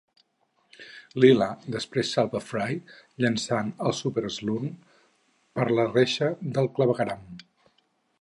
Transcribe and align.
Leela 1.23 1.49
després 1.75 2.13
salva 2.15 2.41
Fry 2.45 2.79
llançant 3.25 3.69
el 3.89 3.95
súper-slurm 3.97 4.73
per 5.59 5.67
una 5.75 5.87
reixa 5.91 6.31
del 6.57 6.71
clavegueram. 6.79 7.23